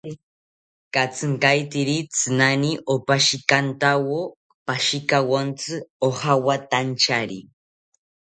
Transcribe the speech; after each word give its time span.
Katzinkaeteri 0.95 1.97
tsinani 2.13 2.71
opashikantawo 2.93 4.19
pashikawontzi 4.65 5.75
ojawatanchari 6.07 7.39